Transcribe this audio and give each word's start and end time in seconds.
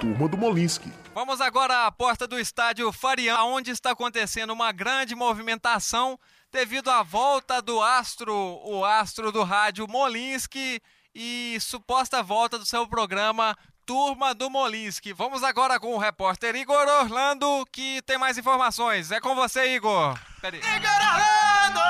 Turma 0.00 0.28
do 0.28 0.38
Molinski. 0.38 0.90
Vamos 1.14 1.40
agora 1.42 1.86
à 1.86 1.92
porta 1.92 2.26
do 2.26 2.40
estádio 2.40 2.90
Farião, 2.92 3.52
onde 3.52 3.70
está 3.70 3.90
acontecendo 3.90 4.54
uma 4.54 4.72
grande 4.72 5.14
movimentação 5.14 6.18
devido 6.50 6.90
à 6.90 7.02
volta 7.02 7.60
do 7.60 7.82
astro, 7.82 8.34
o 8.64 8.86
astro 8.86 9.30
do 9.30 9.42
rádio 9.42 9.86
Molinski 9.86 10.80
e 11.14 11.58
suposta 11.60 12.22
volta 12.22 12.58
do 12.58 12.64
seu 12.64 12.88
programa 12.88 13.54
Turma 13.86 14.34
do 14.34 14.50
Molinski. 14.50 15.12
Vamos 15.12 15.44
agora 15.44 15.78
com 15.78 15.94
o 15.94 15.98
repórter 15.98 16.56
Igor 16.56 16.88
Orlando, 16.88 17.64
que 17.70 18.02
tem 18.02 18.18
mais 18.18 18.36
informações. 18.36 19.12
É 19.12 19.20
com 19.20 19.36
você, 19.36 19.76
Igor. 19.76 20.18
Peraí. 20.42 20.58
Igor 20.58 20.90
Orlando 20.90 21.80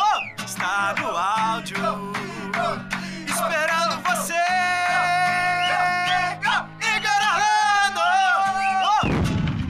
oh, 0.00 0.42
está 0.42 0.94
no 0.98 1.08
áudio, 1.14 1.76
esperando 3.28 4.02
você. 4.02 4.32
Igor 6.96 7.20
Orlando 7.34 8.00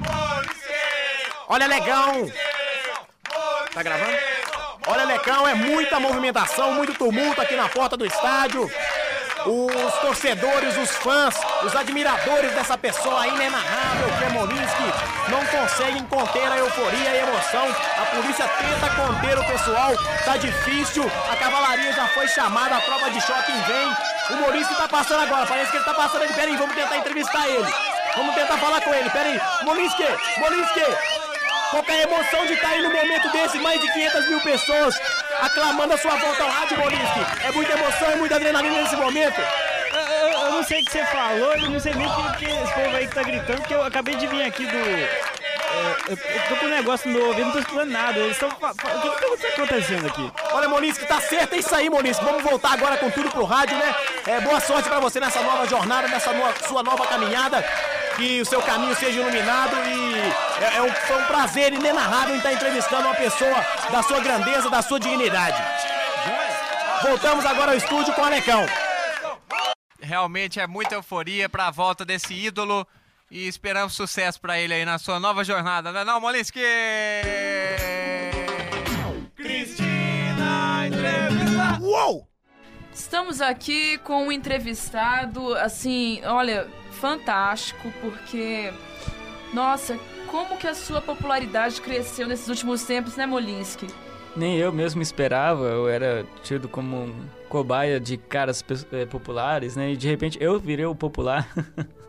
oh, 0.06 1.53
Olha, 1.53 1.67
legão. 1.67 2.30
Tá 3.75 3.83
gravando? 3.83 4.17
Olha, 4.87 5.05
Lecão, 5.05 5.47
é 5.47 5.55
muita 5.55 6.01
movimentação, 6.01 6.73
muito 6.73 6.95
tumulto 6.95 7.41
aqui 7.41 7.55
na 7.55 7.69
porta 7.69 7.97
do 7.97 8.05
estádio. 8.05 8.69
Os 9.47 9.95
torcedores, 10.01 10.77
os 10.77 10.91
fãs, 10.91 11.35
os 11.65 11.75
admiradores 11.75 12.53
dessa 12.53 12.77
pessoa 12.77 13.27
inenarrável 13.27 14.09
que 14.19 14.25
é 14.25 14.29
Molinski 14.29 14.93
não 15.29 15.45
conseguem 15.47 16.05
conter 16.05 16.53
a 16.53 16.59
euforia 16.59 16.98
e 16.98 17.09
a 17.09 17.23
emoção. 17.23 17.67
A 17.97 18.06
polícia 18.14 18.47
tenta 18.47 18.95
conter 18.95 19.39
o 19.39 19.45
pessoal, 19.45 19.92
tá 20.25 20.37
difícil. 20.37 21.11
A 21.31 21.37
cavalaria 21.37 21.92
já 21.92 22.06
foi 22.09 22.29
chamada, 22.29 22.77
a 22.77 22.81
tropa 22.83 23.11
de 23.11 23.20
choque 23.23 23.53
vem. 23.53 24.37
O 24.37 24.42
Molinski 24.42 24.75
tá 24.75 24.87
passando 24.87 25.23
agora, 25.23 25.47
parece 25.47 25.70
que 25.70 25.77
ele 25.79 25.84
tá 25.84 25.95
passando 25.95 26.23
ali. 26.23 26.34
Peraí, 26.34 26.57
vamos 26.57 26.75
tentar 26.75 26.98
entrevistar 26.98 27.48
ele. 27.48 27.75
Vamos 28.17 28.34
tentar 28.34 28.59
falar 28.59 28.81
com 28.83 28.92
ele, 28.92 29.09
peraí. 29.09 29.41
Molinski, 29.62 30.05
Molinski, 30.39 30.84
qual 31.71 31.85
é 31.87 31.93
a 31.93 32.03
emoção 32.03 32.47
de 32.47 32.55
estar 32.55 32.69
aí 32.69 32.83
no 32.83 32.91
momento 32.91 33.31
desse, 33.31 33.59
mais 33.59 33.81
de 33.81 33.93
500 33.93 34.29
mil 34.29 34.41
pessoas 34.41 34.95
aclamando 35.41 35.95
a 35.95 35.99
sua 35.99 36.17
volta 36.17 36.43
ao 36.43 36.51
rádio, 36.51 36.77
Bolinski? 36.77 37.21
É 37.45 37.53
muita 37.53 37.73
emoção, 37.73 38.11
é 38.11 38.17
muita 38.17 38.37
adrenalina 38.37 38.83
nesse 38.83 38.97
momento. 38.97 39.41
Eu, 39.41 40.01
eu, 40.01 40.29
eu, 40.33 40.51
não 40.53 40.63
sei 40.65 40.83
o 40.83 40.85
que 40.85 40.91
você 40.91 41.05
falou, 41.07 41.55
eu 41.55 41.71
não 41.71 41.81
sei 41.81 41.95
nem 41.95 42.07
o 42.07 42.33
que 42.33 42.45
esse 42.45 42.75
povo 42.75 42.97
aí 42.97 43.07
que 43.07 43.15
tá 43.15 43.23
gritando, 43.23 43.59
porque 43.59 43.75
eu 43.75 43.85
acabei 43.85 44.17
de 44.17 44.27
vir 44.27 44.43
aqui 44.43 44.67
do. 44.67 44.77
É, 44.77 45.97
eu, 46.09 46.19
eu 46.19 46.48
tô 46.48 46.57
com 46.57 46.67
um 46.67 46.71
negócio 46.71 47.09
no 47.09 47.17
meu 47.17 47.29
ouvido, 47.29 47.47
não 47.47 47.53
tô 47.53 47.59
escutando 47.61 47.91
nada. 47.91 48.19
Eles 48.19 48.33
estão. 48.33 48.48
O 48.48 48.53
que, 48.53 49.37
que 49.37 49.37
tá 49.37 49.48
acontecendo 49.48 50.07
aqui? 50.09 50.33
Olha, 50.53 50.69
Molisque, 50.69 51.07
tá 51.07 51.21
certo, 51.21 51.55
é 51.55 51.59
isso 51.59 51.75
aí, 51.75 51.89
Molisque. 51.89 52.25
Vamos 52.25 52.43
voltar 52.43 52.73
agora 52.73 52.97
com 52.97 53.11
tudo 53.11 53.31
pro 53.31 53.45
rádio, 53.45 53.77
né? 53.77 53.95
É, 54.27 54.41
boa 54.41 54.59
sorte 54.59 54.89
pra 54.89 54.98
você 54.98 55.21
nessa 55.21 55.41
nova 55.41 55.67
jornada, 55.69 56.09
nessa 56.09 56.33
no, 56.33 56.43
sua 56.67 56.83
nova 56.83 57.07
caminhada 57.07 57.65
que 58.21 58.43
o 58.43 58.45
seu 58.45 58.61
caminho 58.61 58.95
seja 58.95 59.19
iluminado 59.19 59.75
e 59.77 60.63
é, 60.63 60.77
é 60.77 60.83
um, 60.83 60.93
foi 60.93 61.23
um 61.23 61.25
prazer 61.25 61.73
inenarrável 61.73 62.35
em 62.35 62.37
estar 62.37 62.53
entrevistando 62.53 63.09
uma 63.09 63.15
pessoa 63.15 63.65
da 63.91 64.03
sua 64.03 64.21
grandeza, 64.21 64.69
da 64.69 64.83
sua 64.83 65.01
dignidade. 65.01 65.57
Voltamos 67.03 67.47
agora 67.47 67.71
ao 67.71 67.79
estúdio 67.79 68.13
com 68.13 68.21
o 68.21 68.25
Anecão. 68.25 68.67
Realmente 69.98 70.61
é 70.61 70.67
muita 70.67 70.97
euforia 70.97 71.48
para 71.48 71.69
a 71.69 71.71
volta 71.71 72.05
desse 72.05 72.35
ídolo 72.35 72.87
e 73.31 73.48
esperamos 73.48 73.95
sucesso 73.95 74.39
para 74.39 74.59
ele 74.61 74.75
aí 74.75 74.85
na 74.85 74.98
sua 74.98 75.19
nova 75.19 75.43
jornada, 75.43 75.91
não 75.91 76.01
é 76.01 76.05
não, 76.05 76.21
Molinski? 76.21 76.61
Cristina 79.35 80.87
entrevista. 80.89 81.79
Uou! 81.80 82.29
Estamos 82.92 83.41
aqui 83.41 83.97
com 83.98 84.27
um 84.27 84.33
entrevistado, 84.33 85.55
assim, 85.55 86.20
olha, 86.27 86.69
fantástico, 87.00 87.92
porque. 88.00 88.72
Nossa, 89.52 89.98
como 90.28 90.56
que 90.56 90.66
a 90.66 90.74
sua 90.74 91.00
popularidade 91.00 91.80
cresceu 91.80 92.28
nesses 92.28 92.46
últimos 92.48 92.84
tempos, 92.84 93.16
né, 93.16 93.27
Molinsky? 93.27 93.88
Nem 94.36 94.56
eu 94.56 94.72
mesmo 94.72 95.02
esperava, 95.02 95.64
eu 95.64 95.88
era 95.88 96.24
tido 96.44 96.68
como 96.68 97.05
um 97.05 97.14
cobaia 97.48 97.98
de 97.98 98.16
caras 98.16 98.64
eh, 98.92 99.06
populares, 99.06 99.74
né? 99.74 99.90
E 99.90 99.96
de 99.96 100.06
repente 100.06 100.38
eu 100.40 100.61
virei 100.61 100.86
o 100.86 100.94
popular. 100.94 101.48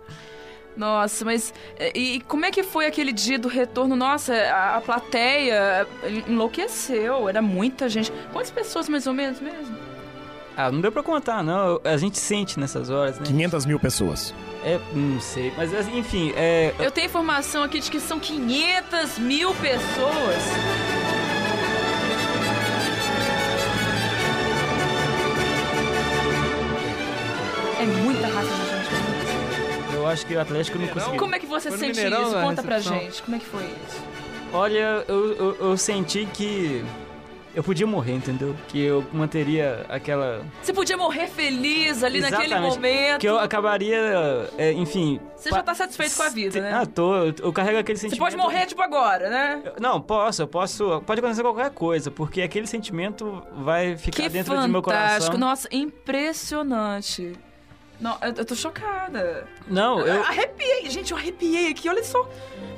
Nossa, 0.78 1.26
mas 1.26 1.54
e, 1.94 2.16
e, 2.16 2.22
como 2.22 2.46
é 2.46 2.52
que 2.52 2.64
foi 2.64 2.86
aquele 2.86 3.12
dia 3.12 3.38
do 3.38 3.48
retorno? 3.48 3.96
Nossa, 3.96 4.34
a, 4.34 4.78
a 4.78 4.82
plateia 4.82 5.86
enlouqueceu, 6.28 7.28
era 7.28 7.42
muita 7.42 7.90
gente. 7.90 8.12
Quantas 8.32 8.52
pessoas 8.52 8.88
mais 8.88 9.06
ou 9.08 9.14
menos 9.14 9.42
mesmo? 9.42 9.91
Ah, 10.56 10.72
não 10.72 10.82
deu 10.82 10.92
pra 10.92 11.02
contar, 11.02 11.44
não. 11.44 11.80
A 11.84 11.98
gente 11.98 12.20
sente 12.20 12.60
nessas 12.60 12.90
horas, 12.90 13.20
né? 13.20 13.26
500 13.26 13.66
mil 13.66 13.80
pessoas. 13.80 14.34
É, 14.64 14.80
não 14.94 15.20
sei, 15.20 15.52
mas 15.58 15.72
enfim, 15.88 16.34
é... 16.36 16.74
Eu 16.78 16.92
tenho 16.92 17.08
informação 17.08 17.64
aqui 17.64 17.80
de 17.80 17.90
que 17.90 18.00
são 18.00 18.20
500 18.20 19.18
mil 19.18 19.54
pessoas. 19.56 20.38
É 27.80 27.86
muita 27.86 28.28
raça 28.28 28.48
de 28.48 28.70
gente. 28.70 29.96
Eu 29.96 30.08
acho 30.08 30.26
que 30.26 30.36
o 30.36 30.40
Atlético 30.40 30.78
não 30.78 30.88
conseguiu. 30.88 31.20
Como 31.20 31.34
é 31.36 31.40
que 31.40 31.48
você 31.48 31.72
sente 31.72 31.96
Mineirão, 31.96 32.28
isso? 32.28 32.42
Conta 32.42 32.62
pra 32.62 32.80
gente, 32.80 33.24
como 33.24 33.38
é 33.38 33.40
que 33.40 33.46
foi 33.46 33.64
isso? 33.64 34.04
Olha, 34.54 35.04
eu, 35.08 35.34
eu, 35.34 35.58
eu 35.60 35.78
senti 35.78 36.28
que 36.32 36.84
eu 37.54 37.64
podia 37.64 37.86
morrer, 37.86 38.14
entendeu? 38.14 38.56
Que 38.68 38.82
eu 38.82 39.06
manteria 39.12 39.86
aquela. 39.90 40.46
Você 40.62 40.72
podia 40.74 40.96
morrer 40.96 41.28
feliz 41.28 42.04
ali 42.04 42.20
Exatamente, 42.20 42.50
naquele 42.50 42.70
momento. 42.70 43.20
Que 43.20 43.28
eu 43.28 43.38
acabaria, 43.38 44.50
é, 44.58 44.72
enfim. 44.72 45.20
Você 45.36 45.50
pa... 45.50 45.58
já 45.58 45.64
tá 45.64 45.76
satisfeito 45.76 46.16
com 46.16 46.24
a 46.24 46.30
vida, 46.30 46.62
né? 46.62 46.72
Ah, 46.74 46.86
tô. 46.86 47.16
Eu, 47.16 47.36
eu 47.40 47.54
carrego 47.54 47.80
aquele 47.80 47.98
sentimento. 47.98 48.20
Você 48.20 48.36
pode 48.36 48.38
morrer, 48.38 48.66
tipo, 48.66 48.82
agora, 48.82 49.30
né? 49.30 49.62
Eu, 49.66 49.74
não, 49.80 50.00
posso, 50.00 50.42
eu 50.44 50.48
posso. 50.48 51.02
Pode 51.06 51.20
acontecer 51.20 51.42
qualquer 51.42 51.72
coisa, 51.72 52.10
porque 52.10 52.42
aquele 52.42 52.68
sentimento 52.68 53.44
vai 53.54 53.98
ficar 53.98 54.24
que 54.24 54.30
dentro 54.30 54.54
fantástico. 54.54 54.68
do 54.68 54.72
meu 54.72 54.82
coração. 54.82 55.38
Nossa, 55.38 55.68
impressionante. 55.72 57.34
Não, 58.00 58.18
eu, 58.22 58.34
eu 58.38 58.46
tô 58.46 58.56
chocada. 58.56 59.46
Não, 59.68 60.00
eu. 60.00 60.24
Arrepiei, 60.24 60.90
gente, 60.90 61.12
eu 61.12 61.18
arrepiei 61.18 61.70
aqui, 61.70 61.90
olha 61.90 62.04
só. 62.04 62.28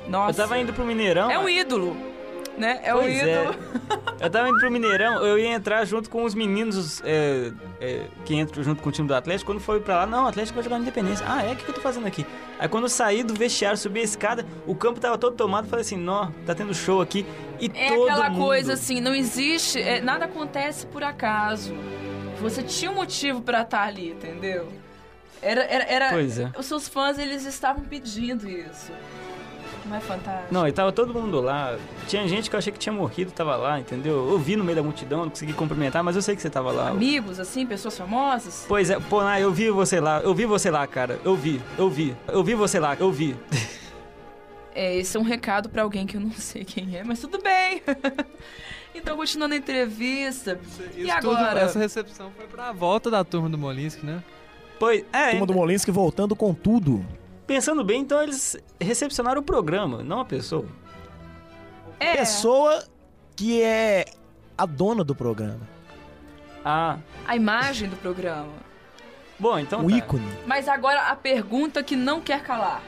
Nossa. 0.08 0.42
Eu 0.42 0.44
tava 0.46 0.58
indo 0.58 0.72
pro 0.72 0.84
Mineirão. 0.84 1.30
É 1.30 1.38
um 1.38 1.48
ídolo 1.48 2.13
né? 2.56 2.80
É 2.82 2.92
pois 2.92 3.06
o 3.06 3.26
ídolo. 3.26 3.54
É. 4.20 4.26
Eu 4.26 4.30
tava 4.30 4.48
indo 4.48 4.58
pro 4.58 4.70
Mineirão, 4.70 5.24
eu 5.24 5.38
ia 5.38 5.48
entrar 5.48 5.84
junto 5.84 6.08
com 6.08 6.24
os 6.24 6.34
meninos 6.34 7.02
é, 7.04 7.52
é, 7.80 8.06
que 8.24 8.34
entram 8.34 8.62
junto 8.62 8.82
com 8.82 8.88
o 8.88 8.92
time 8.92 9.06
do 9.06 9.14
Atlético. 9.14 9.50
Quando 9.50 9.60
foi 9.60 9.80
pra 9.80 9.98
lá, 9.98 10.06
não, 10.06 10.24
o 10.24 10.28
Atlético 10.28 10.54
vai 10.54 10.64
jogar 10.64 10.76
na 10.76 10.82
Independência. 10.82 11.24
Ah, 11.28 11.42
é? 11.42 11.52
O 11.52 11.56
que, 11.56 11.64
que 11.64 11.70
eu 11.70 11.74
tô 11.74 11.80
fazendo 11.80 12.06
aqui? 12.06 12.26
Aí 12.58 12.68
quando 12.68 12.84
eu 12.84 12.88
saí 12.88 13.22
do 13.22 13.34
vestiário, 13.34 13.76
subi 13.76 14.00
a 14.00 14.04
escada, 14.04 14.46
o 14.66 14.74
campo 14.74 15.00
tava 15.00 15.18
todo 15.18 15.36
tomado. 15.36 15.68
Falei 15.68 15.82
assim, 15.82 15.96
nó, 15.96 16.28
tá 16.46 16.54
tendo 16.54 16.74
show 16.74 17.00
aqui. 17.00 17.26
E 17.60 17.70
é 17.74 17.88
todo 17.88 18.08
aquela 18.08 18.30
mundo... 18.30 18.44
coisa 18.44 18.72
assim, 18.74 19.00
não 19.00 19.14
existe, 19.14 19.80
é, 19.80 20.00
nada 20.00 20.24
acontece 20.24 20.86
por 20.86 21.02
acaso. 21.02 21.74
Você 22.40 22.62
tinha 22.62 22.90
um 22.90 22.94
motivo 22.94 23.40
para 23.40 23.62
estar 23.62 23.78
tá 23.78 23.84
ali, 23.84 24.10
entendeu? 24.10 24.72
Era, 25.40 25.62
era, 25.64 25.84
era 25.84 26.08
pois 26.10 26.38
é. 26.38 26.50
Os 26.58 26.66
seus 26.66 26.88
fãs, 26.88 27.18
eles 27.18 27.44
estavam 27.44 27.84
pedindo 27.84 28.48
isso. 28.48 28.90
Não 29.86 29.96
é 29.96 30.00
fantástico? 30.00 30.52
Não, 30.52 30.66
e 30.66 30.72
tava 30.72 30.92
todo 30.92 31.12
mundo 31.12 31.40
lá. 31.40 31.76
Tinha 32.08 32.26
gente 32.26 32.48
que 32.48 32.56
eu 32.56 32.58
achei 32.58 32.72
que 32.72 32.78
tinha 32.78 32.92
morrido, 32.92 33.30
tava 33.32 33.54
lá, 33.56 33.78
entendeu? 33.78 34.30
Eu 34.30 34.38
vi 34.38 34.56
no 34.56 34.64
meio 34.64 34.76
da 34.76 34.82
multidão, 34.82 35.22
não 35.22 35.30
consegui 35.30 35.52
cumprimentar, 35.52 36.02
mas 36.02 36.16
eu 36.16 36.22
sei 36.22 36.34
que 36.34 36.42
você 36.42 36.50
tava 36.50 36.72
lá. 36.72 36.88
Amigos, 36.88 37.38
assim, 37.38 37.66
pessoas 37.66 37.96
famosas? 37.96 38.64
Pois 38.66 38.88
é, 38.88 38.98
pô, 38.98 39.22
eu 39.22 39.52
vi 39.52 39.70
você 39.70 40.00
lá, 40.00 40.20
eu 40.20 40.34
vi 40.34 40.46
você 40.46 40.70
lá, 40.70 40.86
cara. 40.86 41.20
Eu 41.24 41.36
vi, 41.36 41.60
eu 41.76 41.90
vi. 41.90 42.16
Eu 42.28 42.42
vi 42.42 42.54
você 42.54 42.80
lá, 42.80 42.96
eu 42.98 43.12
vi. 43.12 43.36
É, 44.76 44.96
esse 44.96 45.16
é 45.16 45.20
um 45.20 45.22
recado 45.22 45.68
para 45.68 45.82
alguém 45.82 46.04
que 46.04 46.16
eu 46.16 46.20
não 46.20 46.32
sei 46.32 46.64
quem 46.64 46.96
é, 46.96 47.04
mas 47.04 47.20
tudo 47.20 47.40
bem. 47.40 47.80
então, 48.92 49.16
continuando 49.16 49.54
a 49.54 49.56
entrevista. 49.56 50.58
Isso, 50.64 50.82
e 50.96 51.08
agora? 51.08 51.50
Tudo, 51.50 51.58
essa 51.58 51.78
recepção 51.78 52.32
foi 52.36 52.46
pra 52.48 52.72
volta 52.72 53.08
da 53.08 53.22
turma 53.22 53.48
do 53.48 53.56
Molinsky, 53.56 54.04
né? 54.04 54.20
Pois, 54.76 55.04
é. 55.12 55.30
Turma 55.30 55.46
do 55.46 55.54
Molinsky 55.54 55.92
voltando 55.92 56.34
com 56.34 56.52
tudo. 56.52 57.06
Pensando 57.46 57.84
bem, 57.84 58.00
então 58.00 58.22
eles 58.22 58.56
recepcionaram 58.80 59.40
o 59.40 59.44
programa, 59.44 60.02
não 60.02 60.20
a 60.20 60.24
pessoa. 60.24 60.66
É. 62.00 62.16
Pessoa 62.16 62.82
que 63.36 63.62
é 63.62 64.06
a 64.56 64.66
dona 64.66 65.04
do 65.04 65.14
programa. 65.14 65.68
Ah. 66.64 66.98
A 67.26 67.36
imagem 67.36 67.88
do 67.88 67.96
programa. 67.96 68.52
Bom, 69.38 69.58
então. 69.58 69.84
O 69.84 69.90
tá. 69.90 69.96
ícone. 69.96 70.26
Mas 70.46 70.68
agora 70.68 71.08
a 71.08 71.16
pergunta 71.16 71.82
que 71.82 71.96
não 71.96 72.20
quer 72.20 72.42
calar: 72.42 72.82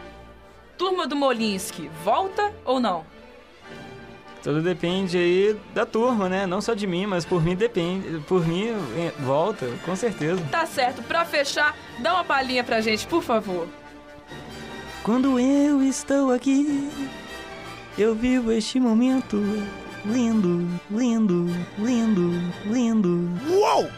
Turma 0.79 1.07
do 1.07 1.15
Molinsky, 1.15 1.91
volta 2.03 2.53
ou 2.65 2.81
não? 2.81 3.05
Tudo 4.43 4.63
depende 4.63 5.19
aí 5.19 5.61
da 5.75 5.85
turma, 5.85 6.29
né? 6.29 6.47
Não 6.47 6.61
só 6.61 6.73
de 6.73 6.87
mim, 6.87 7.05
mas 7.05 7.25
por 7.25 7.43
mim 7.43 7.57
depende. 7.57 8.21
Por 8.21 8.47
mim, 8.47 8.69
volta, 9.19 9.67
com 9.85 9.97
certeza. 9.97 10.41
Tá 10.53 10.65
certo. 10.65 11.03
Pra 11.03 11.25
fechar, 11.25 11.77
dá 11.99 12.15
uma 12.15 12.25
palhinha 12.25 12.63
pra 12.63 12.81
gente, 12.81 13.07
por 13.09 13.25
favor. 13.25 13.67
Quando 15.07 15.39
eu 15.39 15.85
estou 15.85 16.33
aqui, 16.33 16.91
Eu 17.97 18.13
vivo 18.13 18.51
este 18.51 18.81
momento 18.81 19.37
lindo, 20.05 20.69
lindo, 20.91 21.47
lindo, 21.79 22.53
lindo. 22.65 23.31
Uou! 23.49 23.89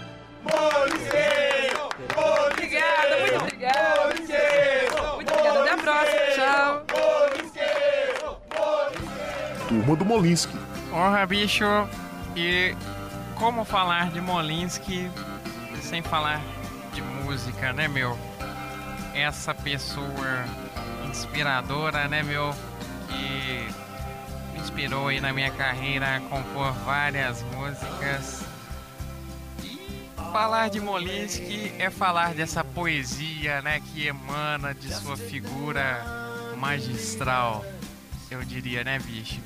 Obrigada, 2.44 3.20
muito 3.20 3.37
obrigada. 3.43 4.05
Muito 4.05 5.32
obrigada. 5.32 5.62
Até 5.62 5.70
a 5.70 5.76
próxima. 5.78 6.20
Tchau. 6.34 6.84
Turma 9.66 9.96
do 9.96 10.05
Molinsky. 10.05 10.58
Porra, 10.90 11.26
bicho, 11.26 11.64
e 12.37 12.76
como 13.34 13.64
falar 13.64 14.10
de 14.10 14.20
Molinsky 14.20 15.10
sem 15.81 16.02
falar 16.02 16.43
de 16.93 17.00
música, 17.00 17.72
né, 17.72 17.88
meu? 17.88 18.14
Essa 19.14 19.55
pessoa 19.55 20.68
inspiradora, 21.19 22.09
né, 22.09 22.23
meu? 22.23 22.55
Que 23.09 23.69
me 24.53 24.61
inspirou 24.61 25.09
aí 25.09 25.20
na 25.20 25.32
minha 25.32 25.50
carreira 25.50 26.17
a 26.17 26.20
compor 26.20 26.73
várias 26.85 27.43
músicas. 27.55 28.44
E 29.62 29.99
falar 30.32 30.69
de 30.70 30.81
Molinsky 30.81 31.73
é 31.79 31.91
falar 31.91 32.35
dessa 32.35 32.62
poesia, 32.62 33.61
né, 33.62 33.81
que 33.81 34.06
emana 34.06 34.75
de 34.75 34.93
sua 34.94 35.17
figura 35.17 36.05
magistral 36.56 37.65
eu 38.31 38.44
diria, 38.44 38.85
né, 38.85 38.99
bicho? 38.99 39.41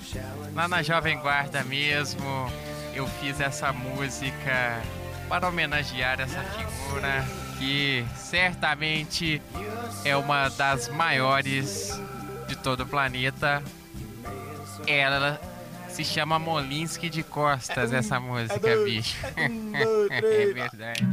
Lá 0.54 0.66
na 0.66 0.82
Jovem 0.82 1.16
Guarda 1.18 1.62
mesmo, 1.62 2.50
eu 2.94 3.06
fiz 3.06 3.40
essa 3.40 3.72
música 3.72 4.82
para 5.28 5.48
homenagear 5.48 6.20
essa 6.20 6.42
figura 6.42 7.24
que 7.62 8.04
certamente 8.16 9.40
é 10.04 10.16
uma 10.16 10.48
das 10.48 10.88
maiores 10.88 11.96
de 12.48 12.56
todo 12.56 12.82
o 12.82 12.86
planeta. 12.86 13.62
Ela 14.84 15.40
se 15.88 16.04
chama 16.04 16.40
Molinsky 16.40 17.08
de 17.08 17.22
Costas, 17.22 17.92
essa 17.92 18.18
música, 18.18 18.76
bicho. 18.84 19.16
É 20.10 20.20
verdade, 20.52 21.06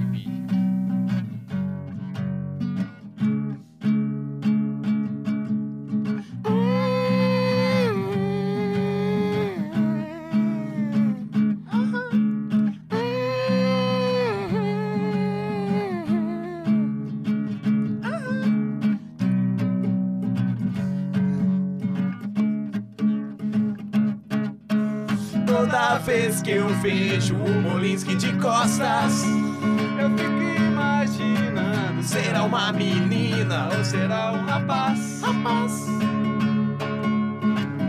vez 26.09 26.41
que 26.41 26.49
eu 26.49 26.67
vejo 26.81 27.35
o 27.35 27.61
Molinsky 27.61 28.15
de 28.15 28.33
costas, 28.37 29.23
eu 30.01 30.09
fico 30.17 30.41
imaginando: 30.59 32.01
será 32.01 32.41
uma 32.45 32.73
menina 32.73 33.69
ou 33.77 33.85
será 33.85 34.31
um 34.31 34.43
rapaz? 34.43 35.21
Rapaz. 35.21 35.85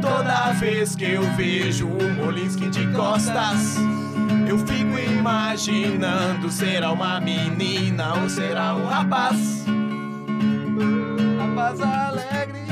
Toda 0.03 0.53
vez 0.53 0.95
que 0.95 1.13
eu 1.13 1.23
vejo 1.33 1.89
o 1.89 2.13
Molinsky 2.13 2.69
de 2.69 2.87
costas, 2.89 3.79
eu 4.47 4.59
fico 4.59 4.99
imaginando: 4.99 6.51
será 6.51 6.93
uma 6.93 7.19
menina 7.21 8.17
ou 8.21 8.29
será 8.29 8.75
um 8.75 8.85
rapaz? 8.87 9.65
Rapaz 11.39 11.81
alegre, 11.81 12.67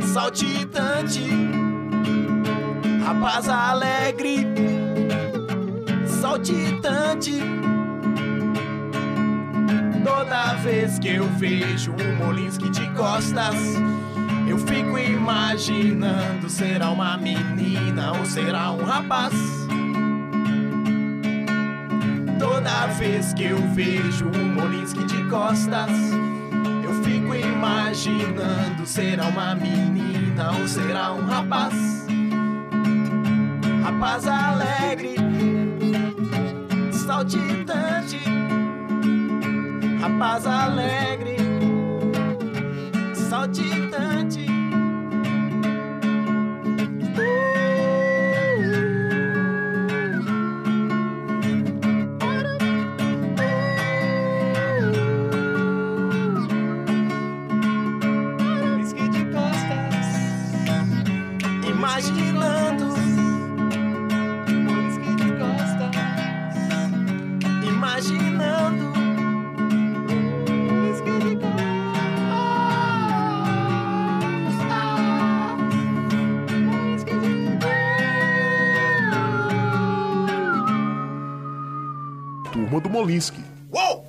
saltitante. 0.00 1.45
Rapaz 3.06 3.48
alegre, 3.48 4.44
saltitante. 6.20 7.40
Toda 10.02 10.54
vez 10.54 10.98
que 10.98 11.10
eu 11.10 11.28
vejo 11.38 11.92
o 11.92 12.24
Molinsky 12.24 12.68
de 12.68 12.90
costas, 12.94 13.54
eu 14.48 14.58
fico 14.58 14.98
imaginando: 14.98 16.50
será 16.50 16.90
uma 16.90 17.16
menina 17.16 18.10
ou 18.18 18.26
será 18.26 18.72
um 18.72 18.82
rapaz? 18.82 19.32
Toda 22.40 22.86
vez 22.98 23.32
que 23.34 23.44
eu 23.44 23.58
vejo 23.68 24.26
o 24.26 24.36
Molinsky 24.36 25.04
de 25.04 25.22
costas, 25.30 25.92
eu 26.82 26.92
fico 27.04 27.36
imaginando: 27.36 28.84
será 28.84 29.26
uma 29.26 29.54
menina 29.54 30.50
ou 30.58 30.66
será 30.66 31.12
um 31.12 31.24
rapaz? 31.24 32.05
Rapaz 33.86 34.26
alegre, 34.26 35.14
saltitante. 36.90 38.18
Rapaz 40.00 40.44
alegre, 40.44 41.36
saltitante. 43.14 44.44
Imaginando. 61.70 63.05
Molinsky. 83.06 83.40
Uou! 83.70 84.04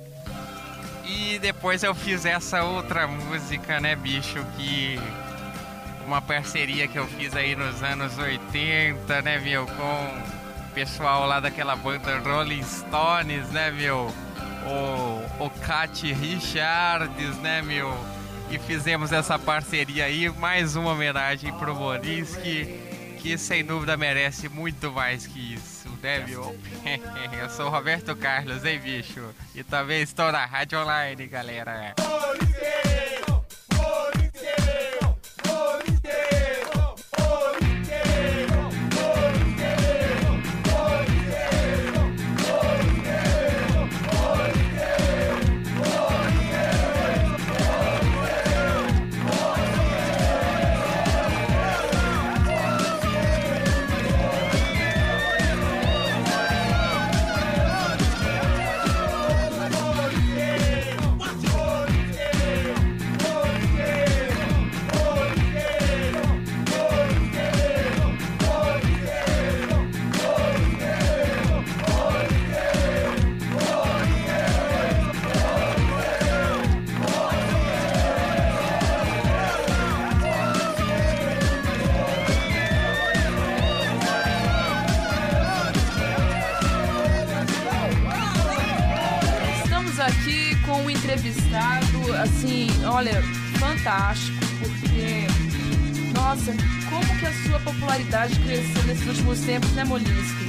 E 1.06 1.38
depois 1.38 1.84
eu 1.84 1.94
fiz 1.94 2.24
essa 2.24 2.64
outra 2.64 3.06
música, 3.06 3.80
né, 3.80 3.94
bicho, 3.94 4.44
que 4.56 5.00
uma 6.04 6.20
parceria 6.20 6.88
que 6.88 6.98
eu 6.98 7.06
fiz 7.06 7.34
aí 7.34 7.54
nos 7.54 7.82
anos 7.82 8.18
80, 8.18 9.22
né, 9.22 9.38
meu, 9.38 9.66
com 9.66 9.72
o 9.72 10.74
pessoal 10.74 11.26
lá 11.26 11.38
daquela 11.38 11.76
banda 11.76 12.18
Rolling 12.18 12.62
Stones, 12.62 13.48
né, 13.50 13.70
meu? 13.70 14.12
O, 14.66 15.44
o 15.44 15.50
Cat 15.64 16.12
Richards, 16.12 17.36
né, 17.38 17.62
meu? 17.62 17.96
E 18.50 18.58
fizemos 18.58 19.12
essa 19.12 19.38
parceria 19.38 20.06
aí, 20.06 20.28
mais 20.28 20.74
uma 20.74 20.92
homenagem 20.92 21.52
pro 21.54 21.74
Molinsky, 21.74 22.80
que 23.18 23.38
sem 23.38 23.64
dúvida 23.64 23.96
merece 23.96 24.48
muito 24.48 24.90
mais 24.90 25.26
que 25.26 25.54
isso, 25.54 25.77
meu? 26.26 26.56
eu 27.40 27.50
sou 27.50 27.68
Roberto 27.68 28.14
Carlos, 28.16 28.64
hein, 28.64 28.78
bicho? 28.78 29.34
E 29.54 29.62
também 29.62 30.02
estou 30.02 30.30
na 30.30 30.44
Rádio 30.44 30.80
Online, 30.80 31.26
galera. 31.26 31.94
Aqui 90.08 90.56
com 90.64 90.82
um 90.82 90.90
entrevistado, 90.90 92.12
assim, 92.14 92.68
olha, 92.84 93.22
fantástico, 93.58 94.38
porque, 94.58 95.26
Nossa, 96.14 96.52
como 96.88 97.18
que 97.18 97.26
a 97.26 97.32
sua 97.44 97.60
popularidade 97.60 98.38
cresceu 98.40 98.82
nesses 98.84 99.06
últimos 99.06 99.40
tempos, 99.40 99.70
né, 99.72 99.84
Molinsky? 99.84 100.46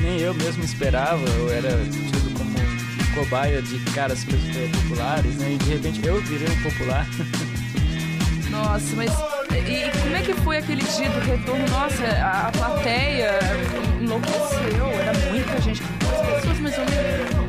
Nem 0.00 0.18
eu 0.18 0.34
mesmo 0.34 0.64
esperava, 0.64 1.22
eu 1.28 1.52
era 1.52 1.70
tido 1.84 2.38
como 2.38 2.52
cobaia 3.14 3.62
de 3.62 3.78
caras 3.92 4.24
populares, 4.24 5.36
né? 5.36 5.52
E 5.52 5.58
de 5.58 5.70
repente 5.70 6.06
eu 6.06 6.20
virei 6.22 6.48
um 6.48 6.62
popular. 6.62 7.06
Nossa, 8.50 8.96
mas 8.96 9.10
e, 9.52 9.90
como 10.00 10.16
é 10.16 10.22
que 10.22 10.34
foi 10.34 10.58
aquele 10.58 10.82
dia 10.82 11.08
do 11.08 11.20
retorno? 11.20 11.66
Nossa, 11.68 12.04
a, 12.04 12.48
a 12.48 12.52
plateia 12.52 13.38
enlouqueceu, 14.00 14.86
era 14.86 15.12
muita 15.30 15.60
gente. 15.60 15.82
Quantas 16.04 16.36
pessoas 16.36 16.58
mais 16.58 16.78
ou 16.78 16.84
menos? 16.86 17.41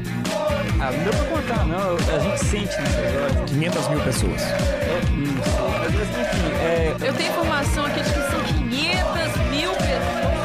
Ah, 0.86 0.92
não 0.92 1.02
deu 1.02 1.14
pra 1.14 1.26
contar, 1.28 1.66
não. 1.66 1.96
A 1.96 2.20
gente 2.20 2.40
sente 2.44 2.78
nessas 2.82 3.16
horas. 3.16 3.52
500 3.52 3.88
mil 3.88 4.00
pessoas. 4.02 4.42
É. 4.42 5.00
Mas 5.80 5.94
enfim, 5.94 6.52
é. 6.62 6.96
Eu 7.00 7.14
tenho 7.14 7.32
informação 7.32 7.86
aqui 7.86 8.02
de 8.02 8.10
que 8.10 8.20
são 8.30 8.44
500 8.44 9.38
mil 9.50 9.72
pessoas. 9.72 10.44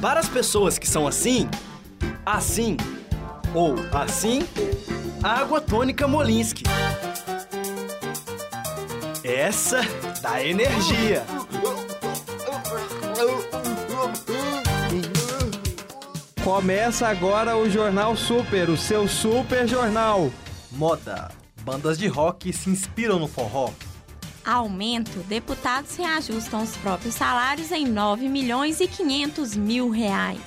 Para 0.00 0.20
as 0.20 0.28
pessoas 0.28 0.78
que 0.78 0.86
são 0.86 1.08
assim, 1.08 1.48
assim 2.24 2.76
ou 3.52 3.74
assim, 3.92 4.46
água 5.20 5.60
tônica 5.60 6.06
Molinsky. 6.06 6.62
Essa 9.24 9.80
dá 10.20 10.44
energia. 10.44 11.24
Começa 16.44 17.08
agora 17.08 17.56
o 17.56 17.70
Jornal 17.70 18.14
Super, 18.18 18.68
o 18.68 18.76
seu 18.76 19.08
super 19.08 19.66
jornal. 19.66 20.30
Moda. 20.70 21.30
Bandas 21.62 21.96
de 21.96 22.06
rock 22.06 22.52
se 22.52 22.68
inspiram 22.68 23.18
no 23.18 23.26
forró. 23.26 23.70
Aumento, 24.44 25.20
deputados 25.20 25.96
reajustam 25.96 26.62
os 26.62 26.76
próprios 26.76 27.14
salários 27.14 27.72
em 27.72 27.86
9 27.86 28.28
milhões 28.28 28.78
e 28.82 28.86
500 28.86 29.56
mil 29.56 29.88
reais. 29.88 30.42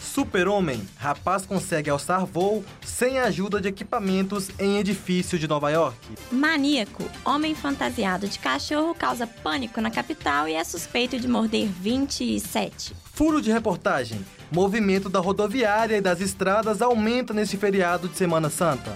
Super-Homem. 0.00 0.86
Rapaz 0.96 1.44
consegue 1.44 1.90
alçar 1.90 2.24
voo 2.24 2.64
sem 2.92 3.18
ajuda 3.18 3.60
de 3.60 3.68
equipamentos 3.68 4.50
em 4.58 4.78
edifício 4.78 5.38
de 5.38 5.48
Nova 5.48 5.70
York. 5.70 5.96
Maníaco, 6.30 7.02
homem 7.24 7.54
fantasiado 7.54 8.28
de 8.28 8.38
cachorro 8.38 8.94
causa 8.94 9.26
pânico 9.26 9.80
na 9.80 9.90
capital 9.90 10.46
e 10.46 10.52
é 10.52 10.62
suspeito 10.62 11.18
de 11.18 11.26
morder 11.26 11.68
27. 11.68 12.94
Furo 13.14 13.40
de 13.40 13.50
reportagem. 13.50 14.24
Movimento 14.50 15.08
da 15.08 15.20
rodoviária 15.20 15.96
e 15.96 16.00
das 16.00 16.20
estradas 16.20 16.82
aumenta 16.82 17.32
neste 17.32 17.56
feriado 17.56 18.08
de 18.08 18.16
Semana 18.16 18.50
Santa. 18.50 18.94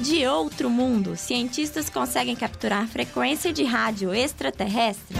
De 0.00 0.26
outro 0.26 0.68
mundo, 0.68 1.16
cientistas 1.16 1.88
conseguem 1.88 2.36
capturar 2.36 2.86
frequência 2.88 3.52
de 3.52 3.64
rádio 3.64 4.12
extraterrestre. 4.12 5.16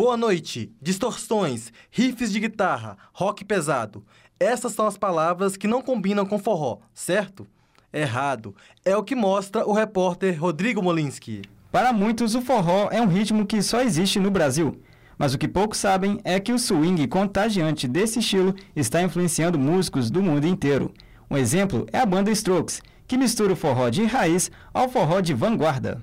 Boa 0.00 0.16
noite. 0.16 0.72
Distorções, 0.80 1.70
riffs 1.90 2.32
de 2.32 2.40
guitarra, 2.40 2.96
rock 3.12 3.44
pesado. 3.44 4.02
Essas 4.40 4.72
são 4.72 4.86
as 4.86 4.96
palavras 4.96 5.58
que 5.58 5.68
não 5.68 5.82
combinam 5.82 6.24
com 6.24 6.38
forró, 6.38 6.78
certo? 6.94 7.46
Errado. 7.92 8.56
É 8.82 8.96
o 8.96 9.02
que 9.04 9.14
mostra 9.14 9.68
o 9.68 9.74
repórter 9.74 10.40
Rodrigo 10.40 10.82
Molinsky. 10.82 11.42
Para 11.70 11.92
muitos, 11.92 12.34
o 12.34 12.40
forró 12.40 12.88
é 12.90 12.98
um 13.02 13.08
ritmo 13.08 13.44
que 13.44 13.60
só 13.60 13.82
existe 13.82 14.18
no 14.18 14.30
Brasil. 14.30 14.80
Mas 15.18 15.34
o 15.34 15.38
que 15.38 15.46
poucos 15.46 15.76
sabem 15.76 16.18
é 16.24 16.40
que 16.40 16.50
o 16.50 16.58
swing 16.58 17.06
contagiante 17.06 17.86
desse 17.86 18.20
estilo 18.20 18.54
está 18.74 19.02
influenciando 19.02 19.58
músicos 19.58 20.10
do 20.10 20.22
mundo 20.22 20.46
inteiro. 20.46 20.94
Um 21.30 21.36
exemplo 21.36 21.86
é 21.92 21.98
a 21.98 22.06
banda 22.06 22.30
Strokes, 22.30 22.80
que 23.06 23.18
mistura 23.18 23.52
o 23.52 23.56
forró 23.56 23.90
de 23.90 24.04
raiz 24.04 24.50
ao 24.72 24.88
forró 24.88 25.20
de 25.20 25.34
vanguarda. 25.34 26.02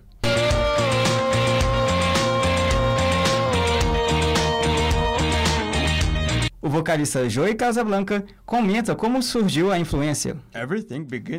O 6.67 6.69
vocalista 6.69 7.29
Joey 7.29 7.55
Casablanca 7.55 8.25
comenta 8.45 8.93
como 8.93 9.23
surgiu 9.23 9.71
a 9.71 9.79
influência. 9.79 10.35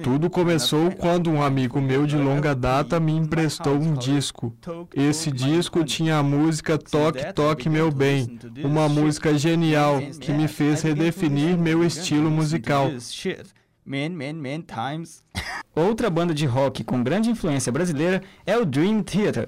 Tudo 0.02 0.30
começou 0.30 0.90
quando 0.92 1.30
um 1.30 1.42
amigo 1.42 1.82
meu 1.82 2.06
de 2.06 2.16
longa 2.16 2.54
data 2.54 2.99
me 2.99 3.12
emprestou 3.12 3.75
um 3.75 3.92
disco. 3.92 4.56
Esse 4.97 5.30
disco 5.30 5.85
tinha 5.85 6.16
a 6.16 6.23
música 6.23 6.78
Toque 6.78 7.30
Toque 7.35 7.68
Meu 7.68 7.92
Bem, 7.92 8.38
uma 8.64 8.88
música 8.88 9.37
genial 9.37 10.00
que 10.18 10.32
me 10.32 10.49
fez 10.49 10.80
redefinir 10.80 11.58
meu 11.58 11.85
estilo 11.85 12.30
musical. 12.30 12.90
Outra 15.76 16.08
banda 16.08 16.32
de 16.32 16.47
rock 16.47 16.82
com 16.82 17.02
grande 17.02 17.28
influência 17.28 17.70
brasileira 17.70 18.23
é 18.47 18.56
o 18.56 18.64
Dream 18.64 19.02
Theater. 19.02 19.44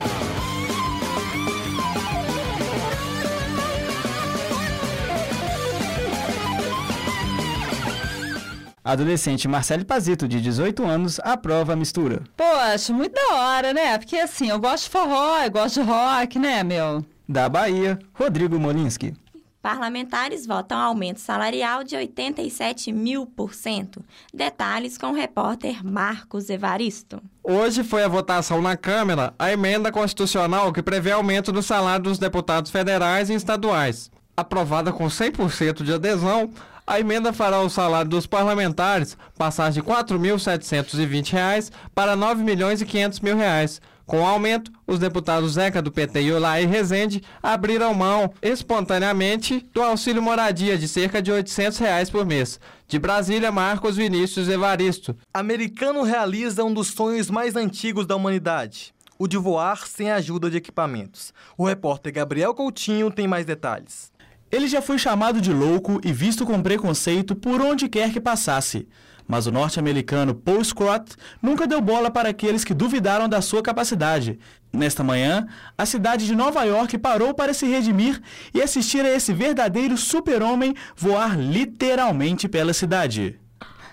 Adolescente 8.90 9.48
Marcele 9.48 9.84
Pazito, 9.84 10.28
de 10.28 10.40
18 10.40 10.84
anos, 10.84 11.20
aprova 11.20 11.72
a 11.72 11.76
mistura. 11.76 12.22
Pô, 12.36 12.44
acho 12.44 12.92
muito 12.92 13.14
da 13.14 13.34
hora, 13.36 13.72
né? 13.72 13.98
Porque 13.98 14.16
assim, 14.16 14.48
eu 14.48 14.58
gosto 14.58 14.84
de 14.84 14.90
forró, 14.90 15.42
eu 15.42 15.50
gosto 15.50 15.82
de 15.82 15.88
rock, 15.88 16.38
né, 16.38 16.62
meu? 16.62 17.04
Da 17.28 17.48
Bahia, 17.48 17.98
Rodrigo 18.12 18.58
Molinsky. 18.58 19.14
Parlamentares 19.62 20.46
votam 20.46 20.78
aumento 20.78 21.20
salarial 21.20 21.84
de 21.84 21.94
87 21.94 22.90
mil 22.92 23.26
por 23.26 23.52
cento. 23.52 24.02
Detalhes 24.32 24.96
com 24.96 25.08
o 25.08 25.14
repórter 25.14 25.84
Marcos 25.84 26.48
Evaristo. 26.48 27.22
Hoje 27.44 27.84
foi 27.84 28.02
a 28.02 28.08
votação 28.08 28.62
na 28.62 28.74
Câmara 28.74 29.34
a 29.38 29.52
emenda 29.52 29.92
constitucional 29.92 30.72
que 30.72 30.82
prevê 30.82 31.12
aumento 31.12 31.52
do 31.52 31.62
salário 31.62 32.04
dos 32.04 32.18
deputados 32.18 32.70
federais 32.70 33.28
e 33.28 33.34
estaduais. 33.34 34.10
Aprovada 34.34 34.92
com 34.92 35.04
100% 35.04 35.82
de 35.82 35.92
adesão, 35.92 36.50
a 36.90 36.98
emenda 36.98 37.32
fará 37.32 37.60
o 37.60 37.70
salário 37.70 38.10
dos 38.10 38.26
parlamentares 38.26 39.16
passar 39.38 39.70
de 39.70 39.78
R$ 39.78 39.86
4.720 39.86 41.70
para 41.94 42.14
R$ 42.14 42.16
9 42.16 42.42
milhões 42.42 42.82
e 42.82 42.84
500 42.84 43.20
mil 43.20 43.36
reais. 43.36 43.80
Com 44.04 44.22
o 44.22 44.26
aumento, 44.26 44.72
os 44.88 44.98
deputados 44.98 45.52
Zeca 45.52 45.80
do 45.80 45.92
PT 45.92 46.20
e 46.20 46.32
Olaí 46.32 46.66
Rezende 46.66 47.22
abriram 47.40 47.94
mão 47.94 48.34
espontaneamente 48.42 49.64
do 49.72 49.80
auxílio 49.80 50.20
moradia 50.20 50.76
de 50.76 50.88
cerca 50.88 51.22
de 51.22 51.30
800 51.30 51.78
reais 51.78 52.10
por 52.10 52.26
mês. 52.26 52.58
De 52.88 52.98
Brasília, 52.98 53.52
Marcos 53.52 53.96
Vinícius 53.96 54.48
Evaristo. 54.48 55.16
Americano 55.32 56.02
realiza 56.02 56.64
um 56.64 56.74
dos 56.74 56.88
sonhos 56.88 57.30
mais 57.30 57.54
antigos 57.54 58.04
da 58.04 58.16
humanidade. 58.16 58.92
O 59.16 59.28
de 59.28 59.36
voar 59.36 59.86
sem 59.86 60.10
ajuda 60.10 60.50
de 60.50 60.56
equipamentos. 60.56 61.32
O 61.56 61.64
repórter 61.64 62.12
Gabriel 62.12 62.52
Coutinho 62.52 63.12
tem 63.12 63.28
mais 63.28 63.46
detalhes. 63.46 64.10
Ele 64.50 64.66
já 64.66 64.82
foi 64.82 64.98
chamado 64.98 65.40
de 65.40 65.52
louco 65.52 66.00
e 66.04 66.12
visto 66.12 66.44
com 66.44 66.60
preconceito 66.60 67.36
por 67.36 67.60
onde 67.60 67.88
quer 67.88 68.12
que 68.12 68.20
passasse. 68.20 68.88
Mas 69.26 69.46
o 69.46 69.52
norte-americano 69.52 70.34
Paul 70.34 70.64
Scott 70.64 71.14
nunca 71.40 71.64
deu 71.64 71.80
bola 71.80 72.10
para 72.10 72.30
aqueles 72.30 72.64
que 72.64 72.74
duvidaram 72.74 73.28
da 73.28 73.40
sua 73.40 73.62
capacidade. 73.62 74.40
Nesta 74.72 75.04
manhã, 75.04 75.46
a 75.78 75.86
cidade 75.86 76.26
de 76.26 76.34
Nova 76.34 76.64
York 76.64 76.98
parou 76.98 77.32
para 77.32 77.54
se 77.54 77.64
redimir 77.64 78.20
e 78.52 78.60
assistir 78.60 79.04
a 79.04 79.08
esse 79.08 79.32
verdadeiro 79.32 79.96
super-homem 79.96 80.74
voar 80.96 81.38
literalmente 81.38 82.48
pela 82.48 82.72
cidade. 82.72 83.38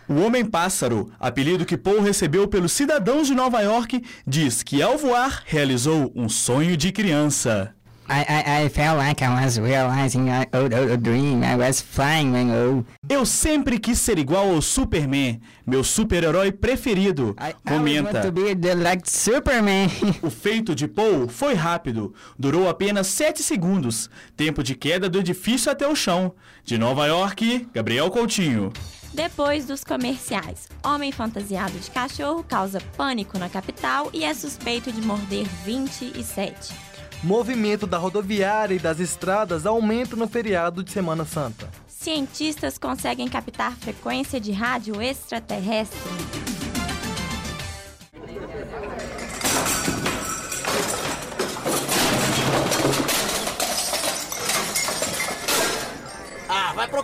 O 0.09 0.21
Homem-Pássaro, 0.21 1.11
apelido 1.19 1.65
que 1.65 1.77
Paul 1.77 2.01
recebeu 2.01 2.47
pelos 2.47 2.71
cidadãos 2.71 3.27
de 3.27 3.35
Nova 3.35 3.61
York, 3.61 4.03
diz 4.25 4.63
que 4.63 4.81
ao 4.81 4.97
voar 4.97 5.43
realizou 5.45 6.11
um 6.15 6.27
sonho 6.27 6.75
de 6.75 6.91
criança. 6.91 7.75
I, 8.09 8.21
I, 8.21 8.63
I 8.63 8.69
felt 8.69 8.97
like 8.97 9.21
I 9.21 9.43
was 9.43 9.59
realizing 9.59 10.29
a, 10.29 10.47
a, 10.53 10.93
a 10.93 10.97
dream. 10.97 11.43
I 11.43 11.55
was 11.55 11.81
flying 11.81 12.31
when 12.31 12.51
oh. 12.51 12.85
Eu 13.09 13.25
sempre 13.25 13.79
quis 13.79 13.99
ser 13.99 14.17
igual 14.17 14.49
ao 14.49 14.61
Superman, 14.61 15.41
meu 15.65 15.83
super-herói 15.83 16.51
preferido. 16.51 17.35
I, 17.39 17.53
Comenta. 17.67 18.19
I 18.19 18.21
to 18.21 18.31
be 18.31 18.55
the, 18.55 18.75
like 18.75 19.09
Superman. 19.09 19.89
o 20.23 20.29
feito 20.29 20.73
de 20.73 20.87
Paul 20.87 21.27
foi 21.27 21.53
rápido. 21.53 22.13
Durou 22.39 22.69
apenas 22.69 23.07
7 23.07 23.43
segundos. 23.43 24.09
Tempo 24.35 24.63
de 24.63 24.73
queda 24.75 25.09
do 25.09 25.19
edifício 25.19 25.71
até 25.71 25.87
o 25.87 25.95
chão. 25.95 26.33
De 26.63 26.77
Nova 26.77 27.05
York, 27.07 27.67
Gabriel 27.73 28.09
Coutinho. 28.09 28.71
Depois 29.13 29.65
dos 29.65 29.83
comerciais, 29.83 30.69
homem 30.83 31.11
fantasiado 31.11 31.77
de 31.79 31.89
cachorro 31.89 32.43
causa 32.43 32.79
pânico 32.95 33.37
na 33.37 33.49
capital 33.49 34.09
e 34.13 34.23
é 34.23 34.33
suspeito 34.33 34.91
de 34.91 35.01
morder 35.01 35.45
27. 35.65 36.86
Movimento 37.23 37.87
da 37.87 37.97
rodoviária 37.97 38.75
e 38.75 38.79
das 38.79 38.99
estradas 38.99 39.65
aumenta 39.65 40.15
no 40.15 40.27
feriado 40.27 40.83
de 40.83 40.91
Semana 40.91 41.25
Santa. 41.25 41.69
Cientistas 41.87 42.77
conseguem 42.77 43.27
captar 43.27 43.75
frequência 43.75 44.39
de 44.39 44.51
rádio 44.51 45.01
extraterrestre. 45.01 45.99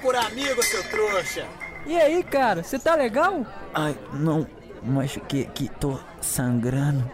por 0.04 0.16
amigo, 0.18 0.62
seu 0.64 0.84
trouxa. 0.90 1.48
E 1.86 1.98
aí, 1.98 2.22
cara, 2.24 2.62
você 2.62 2.78
tá 2.78 2.94
legal? 2.94 3.46
Ai, 3.74 3.98
não, 4.14 4.46
machuquei 4.84 5.44
aqui, 5.44 5.70
tô 5.80 5.98
sangrando. 6.22 7.10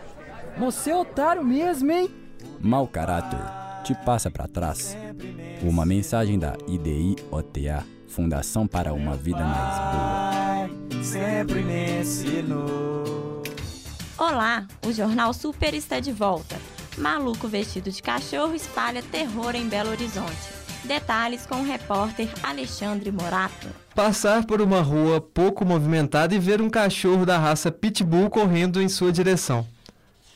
Você 0.57 0.89
é 0.89 0.95
otário 0.95 1.43
mesmo, 1.43 1.91
hein? 1.91 2.28
Mau 2.61 2.85
caráter, 2.87 3.39
te 3.85 3.95
passa 4.03 4.29
para 4.29 4.45
trás. 4.45 4.95
Uma 5.61 5.85
mensagem 5.85 6.37
da 6.37 6.57
IDI-OTA, 6.67 7.85
Fundação 8.09 8.67
para 8.67 8.93
uma 8.93 9.15
Vida 9.15 9.39
Mais 9.45 10.69
Boa. 10.89 11.03
Sempre 11.03 11.61
me 11.61 12.01
ensinou. 12.01 13.43
Olá, 14.17 14.67
o 14.85 14.91
Jornal 14.91 15.33
Super 15.33 15.73
está 15.73 16.01
de 16.01 16.11
volta. 16.11 16.57
Maluco 16.97 17.47
vestido 17.47 17.89
de 17.89 18.03
cachorro 18.03 18.53
espalha 18.53 19.01
terror 19.01 19.55
em 19.55 19.69
Belo 19.69 19.91
Horizonte. 19.91 20.59
Detalhes 20.83 21.45
com 21.45 21.61
o 21.61 21.65
repórter 21.65 22.27
Alexandre 22.43 23.09
Morato. 23.09 23.69
Passar 23.95 24.45
por 24.45 24.61
uma 24.61 24.81
rua 24.81 25.21
pouco 25.21 25.63
movimentada 25.63 26.35
e 26.35 26.39
ver 26.39 26.61
um 26.61 26.69
cachorro 26.69 27.25
da 27.25 27.37
raça 27.37 27.71
Pitbull 27.71 28.29
correndo 28.29 28.81
em 28.81 28.89
sua 28.89 29.13
direção. 29.13 29.65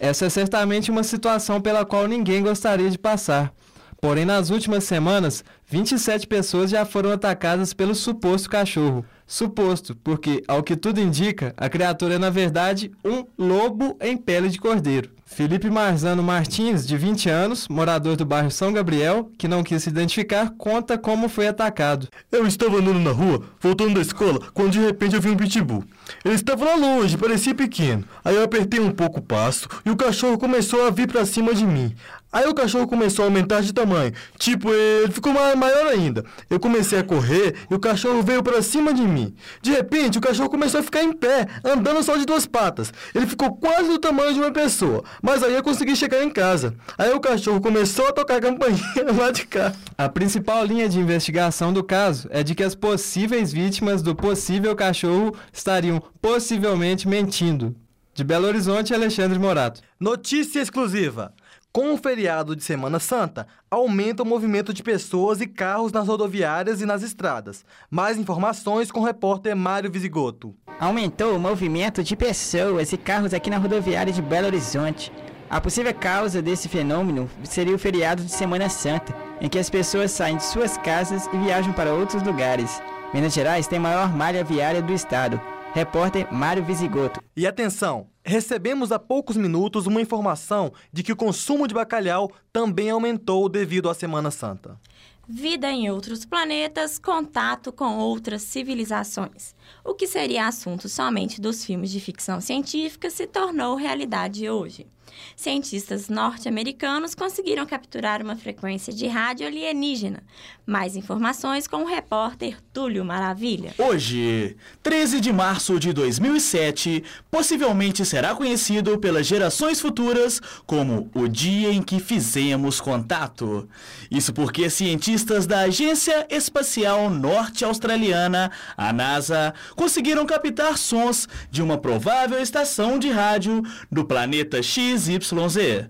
Essa 0.04 0.26
é 0.26 0.30
certamente 0.30 0.92
uma 0.92 1.02
situação 1.02 1.62
pela 1.62 1.86
qual 1.86 2.10
ninguém 2.10 2.44
gostaria 2.44 2.90
de 2.90 2.98
passar. 2.98 3.54
Porém, 4.02 4.26
nas 4.26 4.50
últimas 4.50 4.84
semanas, 4.84 5.46
27 5.66 6.28
pessoas 6.28 6.72
já 6.72 6.84
foram 6.84 7.10
atacadas 7.10 7.74
pelo 7.74 7.96
suposto 7.96 8.50
cachorro. 8.50 9.06
Suposto, 9.26 9.96
porque, 10.04 10.44
ao 10.46 10.62
que 10.62 10.76
tudo 10.76 11.00
indica, 11.00 11.54
a 11.56 11.70
criatura 11.70 12.16
é 12.16 12.18
na 12.18 12.30
verdade 12.30 12.92
um 13.02 13.24
lobo 13.38 13.98
em 14.02 14.18
pele 14.18 14.50
de 14.50 14.60
cordeiro. 14.60 15.10
Felipe 15.34 15.68
Marzano 15.68 16.22
Martins, 16.22 16.86
de 16.86 16.96
20 16.96 17.28
anos, 17.28 17.68
morador 17.68 18.16
do 18.16 18.24
bairro 18.24 18.52
São 18.52 18.72
Gabriel, 18.72 19.32
que 19.36 19.48
não 19.48 19.64
quis 19.64 19.82
se 19.82 19.90
identificar, 19.90 20.54
conta 20.60 20.96
como 20.96 21.28
foi 21.28 21.48
atacado. 21.48 22.08
Eu 22.32 22.46
estava 22.46 22.78
andando 22.78 23.00
na 23.00 23.10
rua, 23.10 23.42
voltando 23.60 23.96
da 23.96 24.02
escola, 24.02 24.40
quando 24.54 24.74
de 24.74 24.80
repente 24.80 25.16
eu 25.16 25.22
vi 25.22 25.32
um 25.32 25.36
pitbull. 25.36 25.84
Ele 26.24 26.36
estava 26.36 26.64
lá 26.64 26.76
longe, 26.76 27.18
parecia 27.18 27.56
pequeno. 27.56 28.04
Aí 28.24 28.36
eu 28.36 28.44
apertei 28.44 28.80
um 28.80 28.92
pouco 28.92 29.20
o 29.20 29.24
passo 29.24 29.68
e 29.84 29.90
o 29.90 29.96
cachorro 29.96 30.38
começou 30.38 30.86
a 30.86 30.92
vir 30.92 31.08
para 31.08 31.26
cima 31.26 31.56
de 31.56 31.66
mim. 31.66 31.96
Aí 32.34 32.48
o 32.48 32.54
cachorro 32.54 32.88
começou 32.88 33.24
a 33.24 33.28
aumentar 33.28 33.62
de 33.62 33.72
tamanho. 33.72 34.12
Tipo, 34.40 34.74
ele 34.74 35.12
ficou 35.12 35.32
maior 35.32 35.86
ainda. 35.86 36.26
Eu 36.50 36.60
comecei 36.60 36.98
a 36.98 37.04
correr 37.04 37.54
e 37.70 37.76
o 37.76 37.80
cachorro 37.80 38.24
veio 38.24 38.42
para 38.42 38.60
cima 38.64 38.92
de 38.92 39.04
mim. 39.04 39.36
De 39.62 39.72
repente, 39.72 40.18
o 40.18 40.22
cachorro 40.22 40.50
começou 40.50 40.80
a 40.80 40.84
ficar 40.84 41.04
em 41.04 41.14
pé, 41.14 41.48
andando 41.64 42.02
só 42.02 42.18
de 42.18 42.26
duas 42.26 42.48
patas. 42.48 42.92
Ele 43.14 43.28
ficou 43.28 43.56
quase 43.56 43.88
do 43.88 44.00
tamanho 44.00 44.34
de 44.34 44.40
uma 44.40 44.52
pessoa. 44.52 45.04
Mas 45.22 45.44
aí 45.44 45.54
eu 45.54 45.62
consegui 45.62 45.96
chegar 45.96 46.24
em 46.24 46.30
casa. 46.32 46.74
Aí 46.98 47.12
o 47.14 47.20
cachorro 47.20 47.62
começou 47.62 48.08
a 48.08 48.12
tocar 48.12 48.38
a 48.38 48.42
campainha 48.42 48.82
lá 49.16 49.30
de 49.30 49.46
cá. 49.46 49.72
A 49.96 50.10
principal 50.10 50.66
linha 50.66 50.90
de 50.90 51.00
investigação 51.00 51.72
do 51.72 51.84
caso 51.84 52.28
é 52.32 52.42
de 52.42 52.56
que 52.56 52.64
as 52.64 52.74
possíveis 52.74 53.54
vítimas 53.54 54.02
do 54.02 54.16
possível 54.16 54.76
cachorro 54.76 55.36
estariam 55.52 56.02
possivelmente 56.20 57.08
mentindo. 57.08 57.76
De 58.16 58.24
Belo 58.24 58.48
Horizonte, 58.48 58.94
Alexandre 58.94 59.40
Morato. 59.40 59.82
Notícia 60.00 60.62
exclusiva. 60.62 61.34
Com 61.76 61.92
o 61.92 61.98
feriado 61.98 62.56
de 62.56 62.64
Semana 62.64 63.00
Santa, 63.00 63.48
aumenta 63.72 64.22
o 64.22 64.26
movimento 64.28 64.72
de 64.72 64.84
pessoas 64.84 65.42
e 65.42 65.48
carros 65.48 65.92
nas 65.92 66.08
rodoviárias 66.08 66.82
e 66.82 66.86
nas 66.86 67.02
estradas. 67.02 67.66
Mais 67.90 68.16
informações 68.16 68.92
com 68.92 69.00
o 69.00 69.04
repórter 69.04 69.56
Mário 69.56 69.92
Visigoto. 69.92 70.54
Aumentou 70.80 71.36
o 71.36 71.40
movimento 71.40 72.04
de 72.04 72.16
pessoas 72.16 72.94
e 72.94 72.98
carros 72.98 73.34
aqui 73.34 73.50
na 73.50 73.58
rodoviária 73.58 74.14
de 74.14 74.22
Belo 74.22 74.46
Horizonte. 74.46 75.12
A 75.50 75.60
possível 75.60 75.96
causa 75.96 76.44
desse 76.44 76.70
fenômeno 76.70 77.28
seria 77.44 77.74
o 77.74 77.80
feriado 77.80 78.24
de 78.24 78.32
Semana 78.32 78.70
Santa, 78.70 79.12
em 79.42 79.50
que 79.50 79.58
as 79.58 79.68
pessoas 79.68 80.12
saem 80.12 80.38
de 80.38 80.44
suas 80.44 80.78
casas 80.78 81.28
e 81.34 81.38
viajam 81.38 81.74
para 81.74 81.92
outros 81.92 82.22
lugares. 82.22 82.84
Minas 83.12 83.34
Gerais 83.34 83.66
tem 83.66 83.80
a 83.80 83.82
maior 83.82 84.16
malha 84.16 84.44
viária 84.44 84.80
do 84.80 84.94
estado. 84.94 85.42
Repórter 85.74 86.32
Mário 86.32 86.64
Visigoto. 86.64 87.20
E 87.36 87.48
atenção, 87.48 88.13
recebemos 88.24 88.92
há 88.92 89.00
poucos 89.00 89.36
minutos 89.36 89.86
uma 89.86 90.02
informação 90.02 90.72
de 90.92 91.04
que 91.04 91.12
o 91.12 91.16
consumo 91.16 91.68
de 91.68 91.74
bacalhau 91.74 92.32
também 92.52 92.90
aumentou 92.90 93.50
devido 93.50 93.90
à 93.90 93.94
Semana 93.94 94.32
Santa. 94.32 94.80
Vida 95.28 95.72
em 95.72 95.90
outros 95.90 96.26
planetas, 96.26 97.00
contato 97.00 97.72
com 97.72 97.98
outras 97.98 98.42
civilizações. 98.42 99.56
O 99.84 99.94
que 99.94 100.06
seria 100.06 100.48
assunto 100.48 100.90
somente 100.90 101.40
dos 101.40 101.64
filmes 101.64 101.92
de 101.92 102.00
ficção 102.02 102.42
científica 102.42 103.10
se 103.10 103.26
tornou 103.26 103.76
realidade 103.76 104.50
hoje. 104.50 104.86
Cientistas 105.36 106.10
norte-americanos 106.10 107.16
conseguiram 107.16 107.66
capturar 107.66 108.22
uma 108.22 108.36
frequência 108.36 108.94
de 108.94 109.08
rádio 109.08 109.48
alienígena. 109.48 110.24
Mais 110.66 110.96
informações 110.96 111.68
com 111.68 111.84
o 111.84 111.86
repórter 111.86 112.58
Túlio 112.72 113.04
Maravilha. 113.04 113.74
Hoje, 113.78 114.56
13 114.82 115.20
de 115.20 115.34
março 115.34 115.78
de 115.80 115.92
2007, 115.92 117.04
possivelmente 117.30 118.06
será 118.06 118.34
conhecido 118.34 118.98
pelas 118.98 119.28
gerações 119.28 119.82
futuras 119.82 120.40
como 120.66 121.10
o 121.14 121.28
dia 121.28 121.72
em 121.72 121.82
que 121.82 122.00
fizemos 122.00 122.80
contato. 122.80 123.68
Isso 124.10 124.32
porque 124.34 124.70
cientistas 124.70 125.46
da 125.46 125.62
Agência 125.62 126.26
Espacial 126.30 127.10
Norte-Australiana, 127.10 128.52
a 128.78 128.94
NASA, 128.94 129.54
conseguiram 129.76 130.26
captar 130.26 130.78
sons 130.78 131.28
de 131.52 131.62
uma 131.62 131.78
provável 131.78 132.42
estação 132.42 132.98
de 132.98 133.10
rádio 133.10 133.64
do 133.92 134.06
planeta 134.06 134.64
XYZ. 134.98 135.90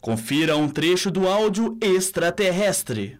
Confira 0.00 0.56
um 0.56 0.68
trecho 0.68 1.10
do 1.10 1.28
áudio 1.28 1.76
extraterrestre. 1.80 3.18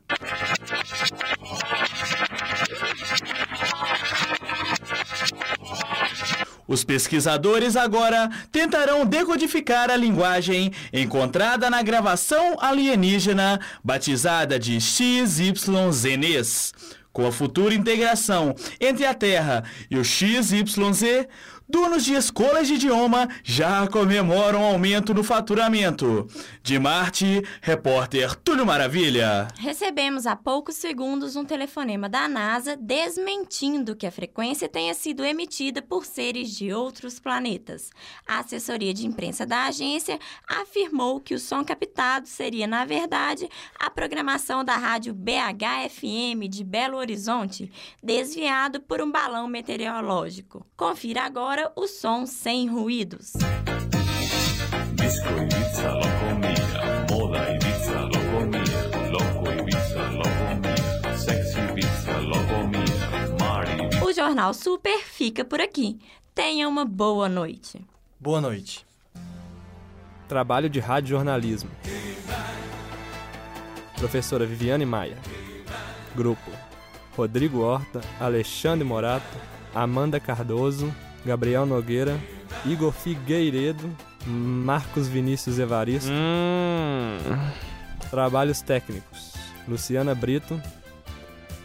Os 6.66 6.84
pesquisadores 6.84 7.76
agora 7.76 8.30
tentarão 8.52 9.04
decodificar 9.04 9.90
a 9.90 9.96
linguagem 9.96 10.72
encontrada 10.92 11.68
na 11.68 11.82
gravação 11.82 12.56
alienígena 12.60 13.60
batizada 13.82 14.56
de 14.58 14.80
XYZNES. 14.80 16.72
Com 17.12 17.26
a 17.26 17.32
futura 17.32 17.74
integração 17.74 18.54
entre 18.80 19.04
a 19.04 19.12
Terra 19.12 19.64
e 19.90 19.96
o 19.96 20.04
XYZ, 20.04 21.26
donos 21.70 22.04
de 22.04 22.14
escolas 22.14 22.66
de 22.66 22.74
idioma 22.74 23.28
já 23.44 23.86
comemoram 23.86 24.64
aumento 24.64 25.14
no 25.14 25.22
faturamento. 25.22 26.26
De 26.64 26.78
Marte, 26.80 27.42
repórter 27.62 28.34
Túlio 28.34 28.66
Maravilha. 28.66 29.46
Recebemos 29.56 30.26
há 30.26 30.34
poucos 30.34 30.74
segundos 30.74 31.36
um 31.36 31.44
telefonema 31.44 32.08
da 32.08 32.28
NASA 32.28 32.76
desmentindo 32.76 33.94
que 33.94 34.06
a 34.06 34.10
frequência 34.10 34.68
tenha 34.68 34.92
sido 34.94 35.24
emitida 35.24 35.80
por 35.80 36.04
seres 36.04 36.50
de 36.50 36.72
outros 36.72 37.20
planetas. 37.20 37.90
A 38.26 38.40
assessoria 38.40 38.92
de 38.92 39.06
imprensa 39.06 39.46
da 39.46 39.66
agência 39.66 40.18
afirmou 40.48 41.20
que 41.20 41.34
o 41.34 41.38
som 41.38 41.62
captado 41.62 42.26
seria, 42.26 42.66
na 42.66 42.84
verdade, 42.84 43.48
a 43.78 43.88
programação 43.88 44.64
da 44.64 44.76
rádio 44.76 45.14
BHFM 45.14 46.48
de 46.48 46.64
Belo 46.64 46.96
Horizonte, 46.96 47.70
desviado 48.02 48.80
por 48.80 49.00
um 49.00 49.10
balão 49.10 49.46
meteorológico. 49.46 50.66
Confira 50.76 51.22
agora 51.22 51.59
o 51.76 51.86
som 51.86 52.26
sem 52.26 52.68
ruídos. 52.68 53.32
Disco 54.94 55.28
Ibiza, 55.28 55.92
loco 55.92 56.34
mia. 56.40 57.06
Moda 57.10 57.54
Ibiza, 57.54 58.00
loco 58.00 58.46
mia. 58.46 59.10
Loco 59.10 59.50
Ibiza, 59.52 60.10
loco 60.12 60.54
mia. 60.60 61.18
Sexy 61.18 61.58
Ibiza, 61.60 62.18
loco 62.20 62.66
mia. 62.68 63.38
Mari 63.40 64.04
O 64.04 64.12
Jornal 64.12 64.54
Super 64.54 64.98
fica 65.00 65.44
por 65.44 65.60
aqui. 65.60 65.98
Tenha 66.34 66.68
uma 66.68 66.84
boa 66.84 67.28
noite. 67.28 67.80
Boa 68.18 68.40
noite. 68.40 68.86
Trabalho 70.28 70.68
de 70.70 70.78
rádio 70.78 71.10
jornalismo. 71.16 71.70
Professora 73.96 74.46
Viviane 74.46 74.86
Maia. 74.86 75.18
Grupo: 76.14 76.50
Rodrigo 77.16 77.60
Horta, 77.60 78.00
Alexandre 78.18 78.84
Morato, 78.84 79.36
Amanda 79.74 80.18
Cardoso, 80.20 80.92
Gabriel 81.24 81.66
Nogueira, 81.66 82.18
Igor 82.64 82.92
Figueiredo, 82.92 83.90
Marcos 84.26 85.08
Vinícius 85.08 85.58
Evaristo. 85.58 86.10
Trabalhos 88.10 88.62
técnicos: 88.62 89.34
Luciana 89.68 90.14
Brito, 90.14 90.60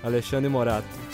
Alexandre 0.04 0.50
Morato. 0.50 1.05